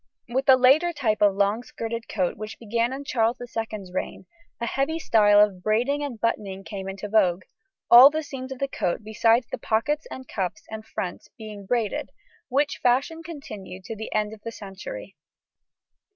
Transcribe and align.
With 0.27 0.47
the 0.47 0.57
later 0.57 0.91
type 0.93 1.21
of 1.21 1.35
long 1.35 1.61
skirted 1.61 2.09
coat 2.09 2.35
which 2.35 2.57
began 2.57 2.91
in 2.91 3.03
Charles 3.03 3.39
II's 3.39 3.91
reign, 3.93 4.25
a 4.59 4.65
heavy 4.65 4.97
style 4.97 5.39
of 5.39 5.61
braiding 5.61 6.01
and 6.03 6.19
buttoning 6.19 6.63
came 6.63 6.89
into 6.89 7.07
vogue, 7.07 7.43
all 7.91 8.09
the 8.09 8.23
seams 8.23 8.51
of 8.51 8.57
the 8.57 8.67
coat 8.67 9.01
besides 9.03 9.45
the 9.51 9.59
pockets 9.59 10.07
and 10.09 10.27
cuffs 10.27 10.63
and 10.71 10.87
fronts 10.87 11.29
being 11.37 11.67
braided, 11.67 12.09
which 12.49 12.79
fashion 12.81 13.21
continued 13.21 13.83
to 13.83 13.95
the 13.95 14.11
end 14.11 14.33
of 14.33 14.41
the 14.41 14.51
century. 14.51 15.17